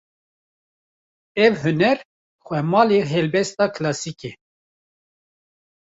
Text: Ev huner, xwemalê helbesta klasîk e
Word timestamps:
Ev 1.45 1.53
huner, 1.63 1.97
xwemalê 2.45 2.99
helbesta 3.11 3.65
klasîk 3.75 4.21
e 4.29 4.31